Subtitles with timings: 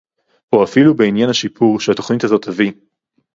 [0.53, 2.71] או אפילו בעניין השיפור שהתוכנית הזאת תביא